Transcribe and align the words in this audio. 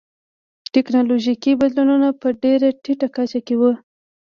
ټکنالوژیکي 0.73 1.51
بدلونونه 1.61 2.07
په 2.21 2.27
ډېره 2.43 2.67
ټیټه 2.83 3.07
کچه 3.15 3.39
کې 3.45 3.55
و 3.57 3.61